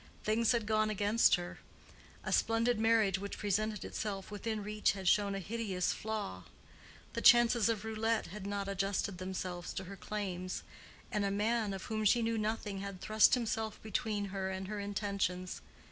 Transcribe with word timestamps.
Things 0.23 0.51
had 0.51 0.65
gone 0.65 0.89
against 0.89 1.35
her. 1.35 1.59
A 2.23 2.33
splendid 2.33 2.79
marriage 2.79 3.19
which 3.19 3.37
presented 3.37 3.85
itself 3.85 4.31
within 4.31 4.63
reach 4.63 4.93
had 4.93 5.07
shown 5.07 5.35
a 5.35 5.39
hideous 5.39 5.93
flaw. 5.93 6.45
The 7.13 7.21
chances 7.21 7.69
of 7.69 7.85
roulette 7.85 8.25
had 8.25 8.47
not 8.47 8.67
adjusted 8.67 9.19
themselves 9.19 9.71
to 9.73 9.83
her 9.83 9.95
claims; 9.95 10.63
and 11.11 11.23
a 11.23 11.29
man 11.29 11.71
of 11.71 11.83
whom 11.83 12.03
she 12.03 12.23
knew 12.23 12.39
nothing 12.39 12.79
had 12.79 12.99
thrust 12.99 13.35
himself 13.35 13.79
between 13.83 14.29
her 14.33 14.49
and 14.49 14.67
her 14.69 14.79
intentions. 14.79 15.61